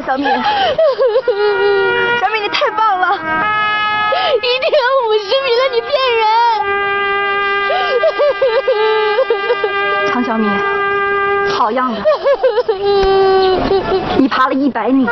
[0.00, 0.30] 小米，小
[2.30, 3.06] 米， 你太棒了！
[4.36, 6.22] 一定要五十米了，你骗人！
[10.12, 10.46] 常小米，
[11.50, 12.00] 好样的，
[14.18, 15.06] 你爬了一百米。